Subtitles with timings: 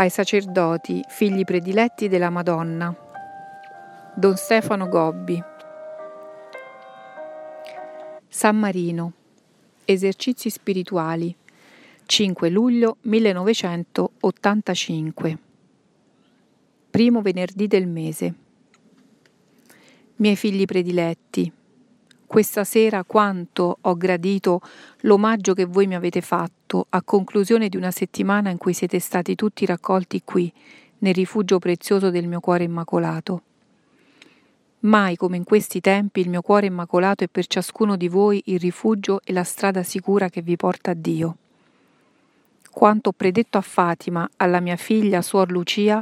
[0.00, 2.96] ai sacerdoti, figli prediletti della Madonna.
[4.14, 5.38] Don Stefano Gobbi.
[8.26, 9.12] San Marino.
[9.84, 11.36] Esercizi spirituali.
[12.06, 15.38] 5 luglio 1985.
[16.90, 18.34] Primo venerdì del mese.
[20.16, 21.52] Miei figli prediletti,
[22.30, 24.60] questa sera quanto ho gradito
[25.00, 29.34] l'omaggio che voi mi avete fatto a conclusione di una settimana in cui siete stati
[29.34, 30.52] tutti raccolti qui,
[30.98, 33.42] nel rifugio prezioso del mio cuore immacolato.
[34.82, 38.60] Mai come in questi tempi il mio cuore immacolato è per ciascuno di voi il
[38.60, 41.36] rifugio e la strada sicura che vi porta a Dio.
[42.70, 46.00] Quanto ho predetto a Fatima, alla mia figlia, Suor Lucia,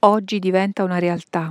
[0.00, 1.50] oggi diventa una realtà.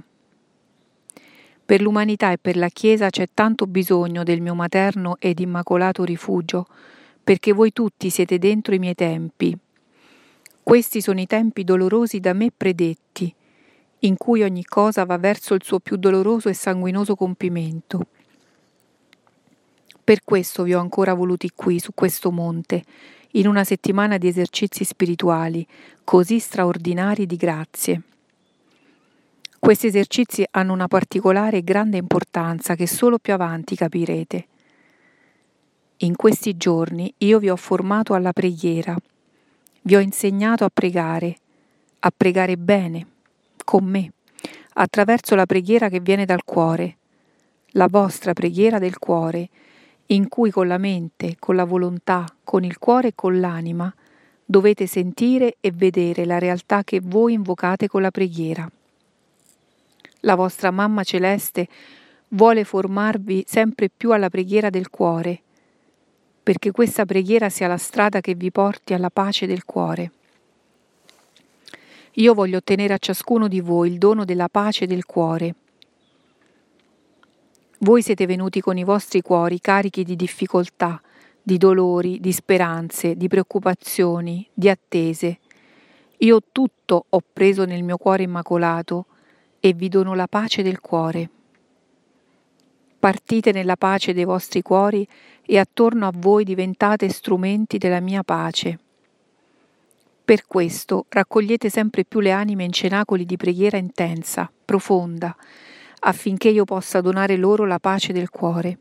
[1.65, 6.67] Per l'umanità e per la Chiesa c'è tanto bisogno del mio materno ed immacolato rifugio,
[7.23, 9.57] perché voi tutti siete dentro i miei tempi.
[10.61, 13.33] Questi sono i tempi dolorosi da me predetti,
[13.99, 18.05] in cui ogni cosa va verso il suo più doloroso e sanguinoso compimento.
[20.03, 22.83] Per questo vi ho ancora voluti qui, su questo monte,
[23.31, 25.65] in una settimana di esercizi spirituali,
[26.03, 28.01] così straordinari di grazie.
[29.65, 34.45] Questi esercizi hanno una particolare e grande importanza che solo più avanti capirete.
[35.97, 38.95] In questi giorni io vi ho formato alla preghiera,
[39.81, 41.35] vi ho insegnato a pregare,
[41.97, 43.07] a pregare bene,
[43.65, 44.11] con me,
[44.73, 46.97] attraverso la preghiera che viene dal cuore,
[47.69, 49.49] la vostra preghiera del cuore,
[50.05, 53.91] in cui con la mente, con la volontà, con il cuore e con l'anima
[54.45, 58.69] dovete sentire e vedere la realtà che voi invocate con la preghiera
[60.25, 61.67] la vostra mamma celeste,
[62.29, 65.41] vuole formarvi sempre più alla preghiera del cuore,
[66.43, 70.11] perché questa preghiera sia la strada che vi porti alla pace del cuore.
[72.13, 75.55] Io voglio ottenere a ciascuno di voi il dono della pace del cuore.
[77.79, 81.01] Voi siete venuti con i vostri cuori carichi di difficoltà,
[81.41, 85.39] di dolori, di speranze, di preoccupazioni, di attese.
[86.19, 89.05] Io tutto ho preso nel mio cuore immacolato
[89.65, 91.27] e vi dono la pace del cuore.
[92.99, 95.07] Partite nella pace dei vostri cuori
[95.43, 98.77] e attorno a voi diventate strumenti della mia pace.
[100.23, 105.35] Per questo raccogliete sempre più le anime in cenacoli di preghiera intensa, profonda,
[106.01, 108.77] affinché io possa donare loro la pace del cuore.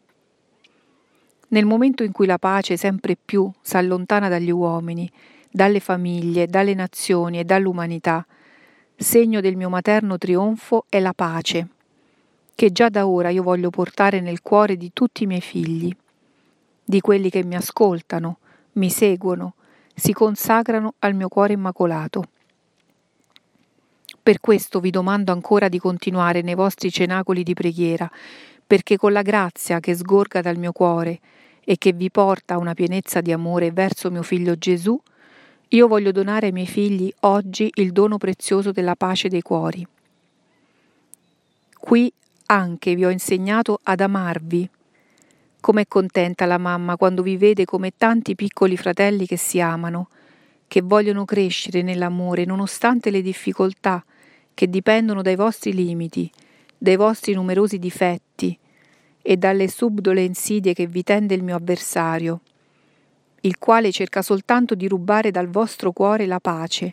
[1.48, 5.10] Nel momento in cui la pace sempre più s'allontana dagli uomini,
[5.50, 8.26] dalle famiglie, dalle nazioni e dall'umanità,
[8.96, 11.68] segno del mio materno trionfo è la pace,
[12.54, 15.94] che già da ora io voglio portare nel cuore di tutti i miei figli,
[16.84, 18.38] di quelli che mi ascoltano,
[18.72, 19.54] mi seguono,
[19.94, 22.24] si consacrano al mio cuore immacolato.
[24.22, 28.10] Per questo vi domando ancora di continuare nei vostri cenacoli di preghiera,
[28.66, 31.20] perché con la grazia che sgorga dal mio cuore
[31.62, 34.98] e che vi porta a una pienezza di amore verso mio figlio Gesù,
[35.74, 39.84] io voglio donare ai miei figli oggi il dono prezioso della pace dei cuori.
[41.80, 42.12] Qui
[42.46, 44.70] anche vi ho insegnato ad amarvi.
[45.58, 50.10] Com'è contenta la mamma quando vi vede come tanti piccoli fratelli che si amano,
[50.68, 54.04] che vogliono crescere nell'amore nonostante le difficoltà
[54.54, 56.30] che dipendono dai vostri limiti,
[56.78, 58.56] dai vostri numerosi difetti
[59.20, 62.42] e dalle subdole insidie che vi tende il mio avversario
[63.44, 66.92] il quale cerca soltanto di rubare dal vostro cuore la pace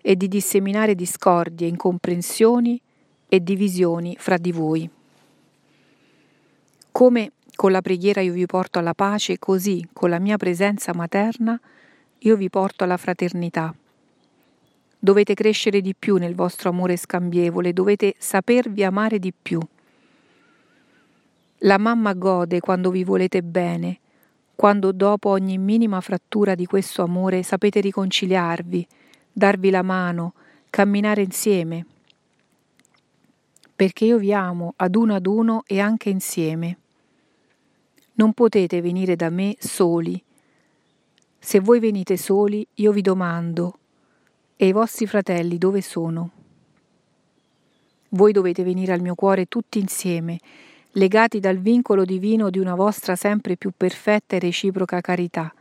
[0.00, 2.80] e di disseminare discordie, incomprensioni
[3.28, 4.88] e divisioni fra di voi.
[6.90, 11.58] Come con la preghiera io vi porto alla pace, così con la mia presenza materna
[12.18, 13.74] io vi porto alla fraternità.
[14.98, 19.60] Dovete crescere di più nel vostro amore scambievole, dovete sapervi amare di più.
[21.64, 23.98] La mamma gode quando vi volete bene,
[24.62, 28.86] quando dopo ogni minima frattura di questo amore sapete riconciliarvi,
[29.32, 30.34] darvi la mano,
[30.70, 31.84] camminare insieme.
[33.74, 36.78] Perché io vi amo ad uno ad uno e anche insieme.
[38.12, 40.22] Non potete venire da me soli.
[41.40, 43.78] Se voi venite soli, io vi domando,
[44.54, 46.30] e i vostri fratelli dove sono?
[48.10, 50.38] Voi dovete venire al mio cuore tutti insieme
[50.92, 55.52] legati dal vincolo divino di una vostra sempre più perfetta e reciproca carità.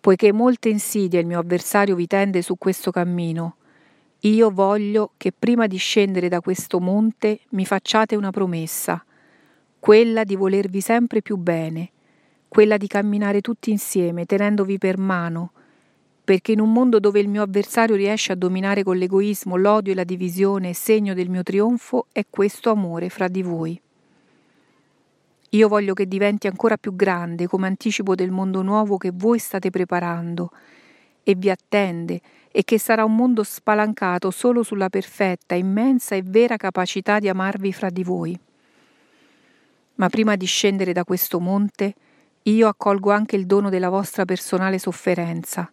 [0.00, 3.56] Poiché molte insidie il mio avversario vi tende su questo cammino,
[4.20, 9.04] io voglio che prima di scendere da questo monte mi facciate una promessa,
[9.80, 11.90] quella di volervi sempre più bene,
[12.46, 15.50] quella di camminare tutti insieme, tenendovi per mano,
[16.22, 19.96] perché in un mondo dove il mio avversario riesce a dominare con l'egoismo, l'odio e
[19.96, 23.81] la divisione, segno del mio trionfo è questo amore fra di voi.
[25.54, 29.68] Io voglio che diventi ancora più grande come anticipo del mondo nuovo che voi state
[29.68, 30.50] preparando
[31.22, 32.20] e vi attende
[32.50, 37.70] e che sarà un mondo spalancato solo sulla perfetta, immensa e vera capacità di amarvi
[37.72, 38.38] fra di voi.
[39.96, 41.94] Ma prima di scendere da questo monte,
[42.44, 45.70] io accolgo anche il dono della vostra personale sofferenza.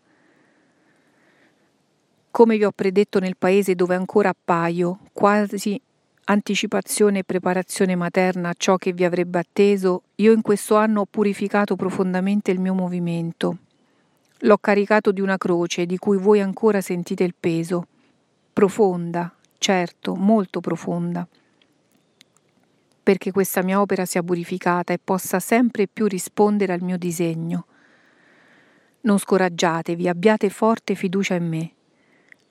[2.32, 5.82] Come vi ho predetto nel paese dove ancora appaio, quasi
[6.32, 11.08] anticipazione e preparazione materna a ciò che vi avrebbe atteso, io in questo anno ho
[11.10, 13.58] purificato profondamente il mio movimento.
[14.42, 17.88] L'ho caricato di una croce di cui voi ancora sentite il peso,
[18.54, 21.28] profonda, certo, molto profonda,
[23.02, 27.66] perché questa mia opera sia purificata e possa sempre più rispondere al mio disegno.
[29.02, 31.72] Non scoraggiatevi, abbiate forte fiducia in me.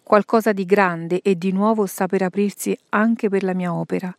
[0.08, 4.16] Qualcosa di grande e di nuovo sta per aprirsi anche per la mia opera,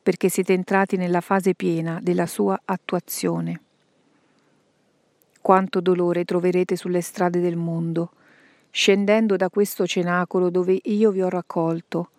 [0.00, 3.60] perché siete entrati nella fase piena della sua attuazione.
[5.40, 8.12] Quanto dolore troverete sulle strade del mondo,
[8.70, 12.10] scendendo da questo cenacolo dove io vi ho raccolto.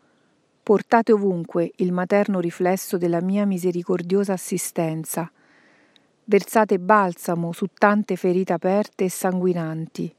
[0.61, 5.31] Portate ovunque il materno riflesso della mia misericordiosa assistenza.
[6.25, 10.15] Versate balsamo su tante ferite aperte e sanguinanti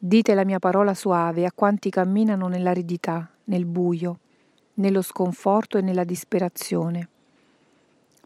[0.00, 4.20] Dite la mia parola suave a quanti camminano nell'aridità, nel buio,
[4.74, 7.08] nello sconforto e nella disperazione.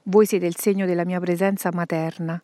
[0.03, 2.41] Voi siete il segno della mia presenza materna,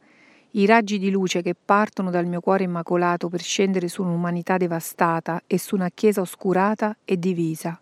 [0.52, 5.42] i raggi di luce che partono dal mio cuore immacolato per scendere su un'umanità devastata
[5.46, 7.78] e su una chiesa oscurata e divisa.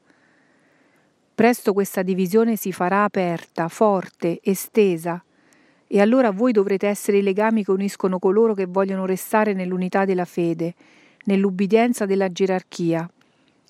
[1.32, 5.22] Presto questa divisione si farà aperta, forte, estesa,
[5.86, 10.24] e allora voi dovrete essere i legami che uniscono coloro che vogliono restare nell'unità della
[10.24, 10.74] fede
[11.26, 13.08] nell'ubbidienza della gerarchia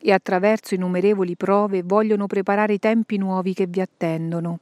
[0.01, 4.59] e attraverso innumerevoli prove vogliono preparare i tempi nuovi che vi attendono.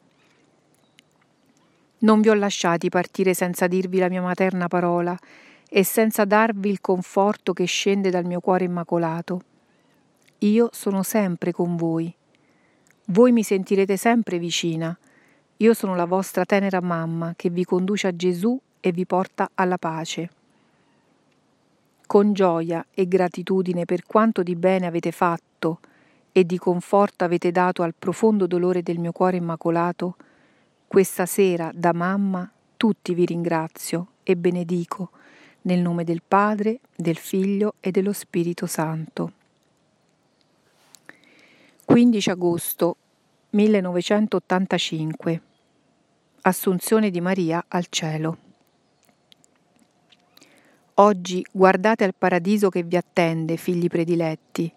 [1.98, 5.16] Non vi ho lasciati partire senza dirvi la mia materna parola
[5.68, 9.40] e senza darvi il conforto che scende dal mio cuore immacolato.
[10.38, 12.14] Io sono sempre con voi.
[13.06, 14.96] Voi mi sentirete sempre vicina.
[15.58, 19.78] Io sono la vostra tenera mamma che vi conduce a Gesù e vi porta alla
[19.78, 20.30] pace
[22.06, 25.80] con gioia e gratitudine per quanto di bene avete fatto
[26.32, 30.16] e di conforto avete dato al profondo dolore del mio cuore immacolato,
[30.86, 35.10] questa sera da mamma tutti vi ringrazio e benedico
[35.62, 39.32] nel nome del Padre, del Figlio e dello Spirito Santo.
[41.84, 42.96] 15 agosto
[43.50, 45.42] 1985
[46.42, 48.38] Assunzione di Maria al cielo.
[50.98, 54.72] Oggi guardate al paradiso che vi attende, figli prediletti,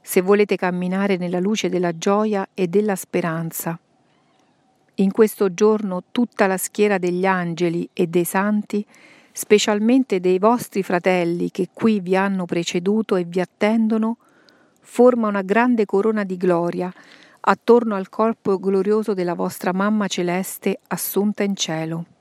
[0.00, 3.76] se volete camminare nella luce della gioia e della speranza.
[4.96, 8.86] In questo giorno tutta la schiera degli angeli e dei santi,
[9.32, 14.18] specialmente dei vostri fratelli che qui vi hanno preceduto e vi attendono,
[14.82, 16.92] forma una grande corona di gloria
[17.40, 22.13] attorno al corpo glorioso della vostra mamma celeste assunta in cielo.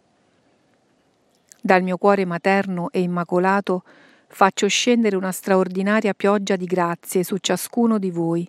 [1.66, 3.84] Dal mio cuore materno e immacolato
[4.28, 8.46] faccio scendere una straordinaria pioggia di grazie su ciascuno di voi,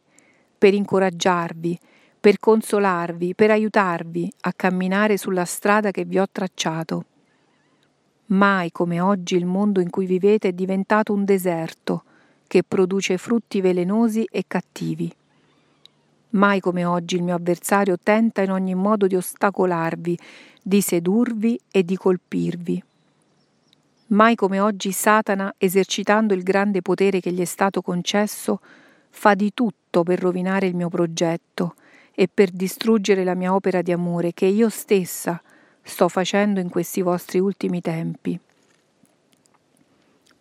[0.59, 1.78] per incoraggiarvi,
[2.18, 7.04] per consolarvi, per aiutarvi a camminare sulla strada che vi ho tracciato.
[8.26, 12.02] Mai come oggi il mondo in cui vivete è diventato un deserto
[12.49, 15.14] che produce frutti velenosi e cattivi.
[16.30, 20.18] Mai come oggi il mio avversario tenta in ogni modo di ostacolarvi,
[20.61, 22.83] di sedurvi e di colpirvi.
[24.08, 28.61] Mai come oggi Satana, esercitando il grande potere che gli è stato concesso,
[29.08, 31.75] fa di tutto per rovinare il mio progetto
[32.12, 35.40] e per distruggere la mia opera di amore che io stessa
[35.82, 38.38] sto facendo in questi vostri ultimi tempi.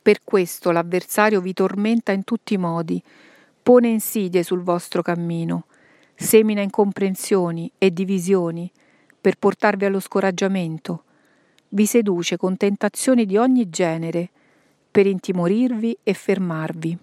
[0.01, 3.01] Per questo l'avversario vi tormenta in tutti i modi,
[3.63, 5.67] pone insidie sul vostro cammino,
[6.13, 8.69] semina incomprensioni e divisioni
[9.21, 11.03] per portarvi allo scoraggiamento,
[11.73, 14.29] vi seduce con tentazioni di ogni genere
[14.89, 16.97] per intimorirvi e fermarvi.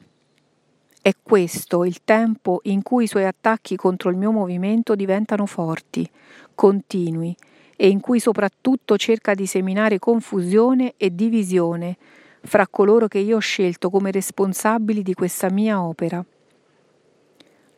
[1.02, 6.08] È questo il tempo in cui i suoi attacchi contro il mio movimento diventano forti,
[6.54, 7.34] continui
[7.76, 11.96] e in cui soprattutto cerca di seminare confusione e divisione
[12.42, 16.24] fra coloro che io ho scelto come responsabili di questa mia opera.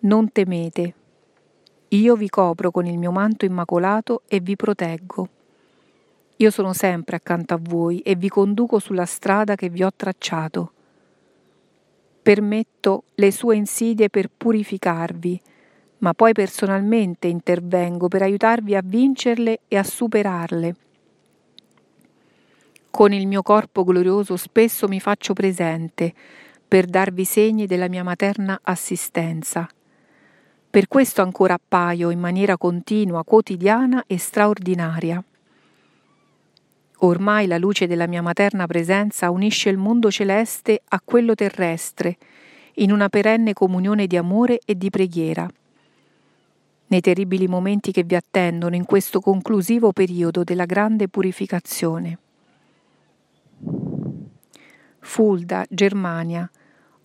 [0.00, 0.94] Non temete,
[1.88, 5.28] io vi copro con il mio manto immacolato e vi proteggo.
[6.42, 10.72] Io sono sempre accanto a voi e vi conduco sulla strada che vi ho tracciato.
[12.22, 15.40] permetto le sue insidie per purificarvi,
[15.98, 20.76] ma poi personalmente intervengo per aiutarvi a vincerle e a superarle.
[22.90, 26.14] Con il mio corpo glorioso spesso mi faccio presente
[26.68, 29.68] per darvi segni della mia materna assistenza.
[30.70, 35.22] Per questo ancora appaio in maniera continua, quotidiana e straordinaria.
[37.04, 42.16] Ormai la luce della mia materna presenza unisce il mondo celeste a quello terrestre,
[42.74, 45.50] in una perenne comunione di amore e di preghiera.
[46.86, 52.18] Nei terribili momenti che vi attendono in questo conclusivo periodo della grande purificazione.
[55.00, 56.48] Fulda, Germania,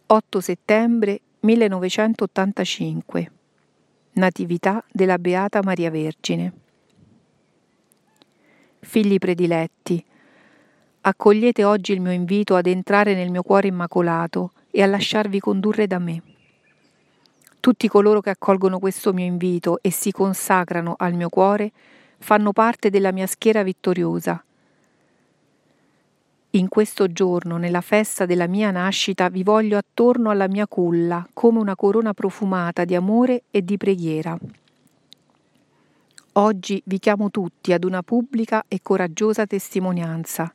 [0.05, 3.31] 8 settembre 1985.
[4.13, 6.65] Natività della Beata Maria Vergine.
[8.79, 10.03] Figli prediletti,
[11.01, 15.87] accogliete oggi il mio invito ad entrare nel mio cuore immacolato e a lasciarvi condurre
[15.87, 16.21] da me.
[17.59, 21.71] Tutti coloro che accolgono questo mio invito e si consacrano al mio cuore
[22.19, 24.41] fanno parte della mia schiera vittoriosa.
[26.51, 31.59] In questo giorno, nella festa della mia nascita, vi voglio attorno alla mia culla come
[31.59, 34.37] una corona profumata di amore e di preghiera.
[36.39, 40.53] Oggi vi chiamo tutti ad una pubblica e coraggiosa testimonianza.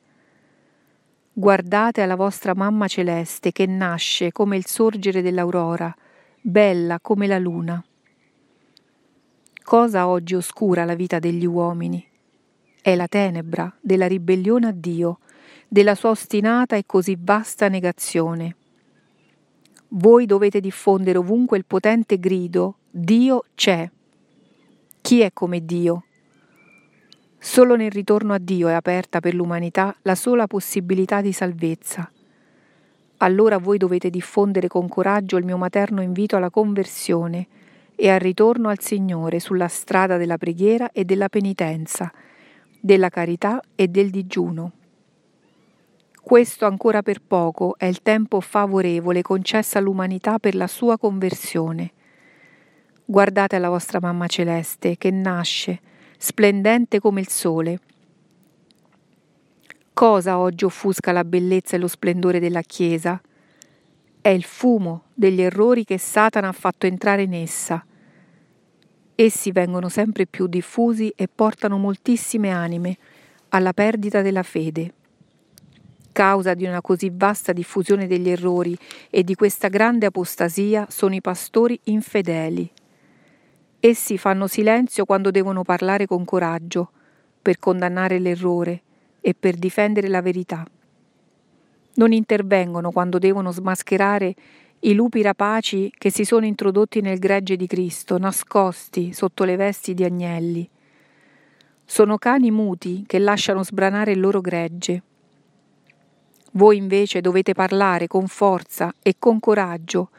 [1.32, 5.92] Guardate alla vostra mamma celeste che nasce come il sorgere dell'aurora,
[6.40, 7.84] bella come la luna.
[9.64, 12.06] Cosa oggi oscura la vita degli uomini?
[12.80, 15.18] È la tenebra della ribellione a Dio,
[15.66, 18.54] della sua ostinata e così vasta negazione.
[19.88, 23.90] Voi dovete diffondere ovunque il potente grido Dio c'è.
[25.02, 26.04] Chi è come Dio?
[27.36, 32.08] Solo nel ritorno a Dio è aperta per l'umanità la sola possibilità di salvezza.
[33.16, 37.48] Allora voi dovete diffondere con coraggio il mio materno invito alla conversione
[37.96, 42.10] e al ritorno al Signore sulla strada della preghiera e della penitenza,
[42.80, 44.72] della carità e del digiuno.
[46.22, 51.92] Questo ancora per poco è il tempo favorevole concesso all'umanità per la sua conversione.
[53.04, 55.80] Guardate la vostra mamma celeste che nasce,
[56.16, 57.80] splendente come il sole.
[59.92, 63.20] Cosa oggi offusca la bellezza e lo splendore della Chiesa?
[64.20, 67.84] È il fumo degli errori che Satana ha fatto entrare in essa.
[69.16, 72.96] Essi vengono sempre più diffusi e portano moltissime anime
[73.48, 74.94] alla perdita della fede.
[76.12, 78.78] Causa di una così vasta diffusione degli errori
[79.10, 82.70] e di questa grande apostasia sono i pastori infedeli.
[83.84, 86.92] Essi fanno silenzio quando devono parlare con coraggio,
[87.42, 88.80] per condannare l'errore
[89.20, 90.64] e per difendere la verità.
[91.94, 94.34] Non intervengono quando devono smascherare
[94.84, 99.94] i lupi rapaci che si sono introdotti nel gregge di Cristo, nascosti sotto le vesti
[99.94, 100.70] di agnelli.
[101.84, 105.02] Sono cani muti che lasciano sbranare il loro gregge.
[106.52, 110.10] Voi invece dovete parlare con forza e con coraggio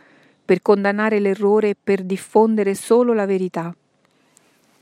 [0.46, 3.74] per condannare l'errore e per diffondere solo la verità.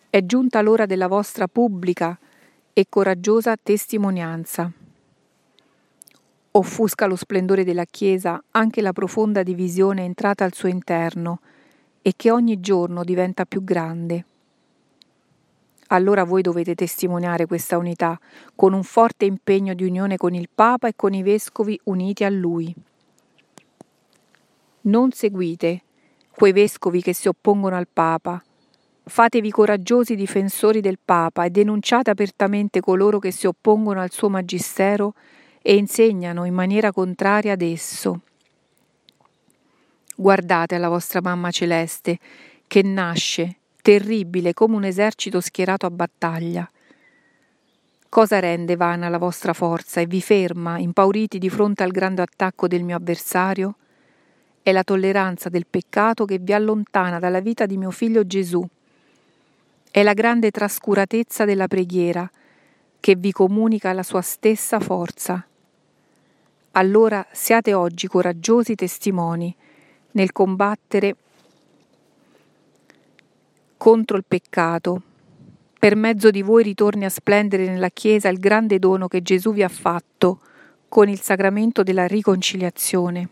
[0.09, 2.17] È giunta l'ora della vostra pubblica
[2.73, 4.71] e coraggiosa testimonianza.
[6.53, 11.39] Offusca lo splendore della Chiesa anche la profonda divisione entrata al suo interno
[12.01, 14.25] e che ogni giorno diventa più grande.
[15.87, 18.19] Allora voi dovete testimoniare questa unità
[18.55, 22.29] con un forte impegno di unione con il Papa e con i vescovi uniti a
[22.29, 22.73] Lui.
[24.83, 25.83] Non seguite
[26.31, 28.41] quei vescovi che si oppongono al Papa.
[29.03, 35.13] Fatevi coraggiosi difensori del Papa e denunciate apertamente coloro che si oppongono al suo magistero
[35.61, 38.21] e insegnano in maniera contraria ad esso.
[40.15, 42.17] Guardate alla vostra mamma celeste,
[42.65, 46.67] che nasce, terribile come un esercito schierato a battaglia.
[48.09, 52.67] Cosa rende vana la vostra forza e vi ferma, impauriti di fronte al grande attacco
[52.67, 53.75] del mio avversario?
[54.63, 58.63] È la tolleranza del peccato che vi allontana dalla vita di mio figlio Gesù.
[59.89, 62.29] È la grande trascuratezza della preghiera
[62.99, 65.43] che vi comunica la sua stessa forza.
[66.73, 69.53] Allora siate oggi coraggiosi testimoni
[70.11, 71.15] nel combattere
[73.77, 75.01] contro il peccato.
[75.79, 79.63] Per mezzo di voi ritorni a splendere nella Chiesa il grande dono che Gesù vi
[79.63, 80.39] ha fatto
[80.87, 83.29] con il sacramento della riconciliazione.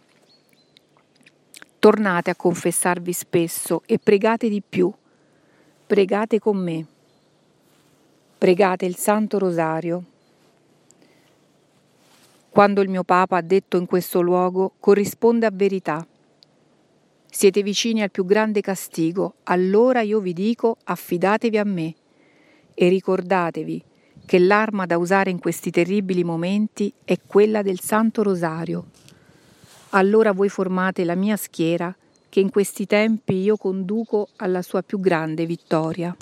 [1.79, 4.91] Tornate a confessarvi spesso e pregate di più.
[5.87, 6.85] Pregate con me.
[8.37, 10.03] Pregate il Santo Rosario.
[12.49, 16.05] Quando il mio Papa ha detto in questo luogo corrisponde a verità.
[17.31, 21.95] Siete vicini al più grande castigo, allora io vi dico affidatevi a me
[22.73, 23.83] e ricordatevi
[24.25, 28.87] che l'arma da usare in questi terribili momenti è quella del Santo Rosario.
[29.91, 31.95] Allora voi formate la mia schiera
[32.29, 36.15] che in questi tempi io conduco alla sua più grande vittoria.